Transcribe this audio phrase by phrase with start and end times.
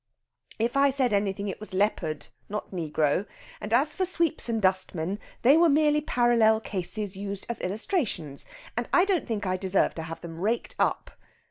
[0.57, 3.27] "If I said anything it was leopard, not negro.
[3.61, 8.89] And as for sweeps and dustmen, they were merely parallel cases used as illustrations; and
[8.91, 11.11] I don't think I deserve to have them raked up...."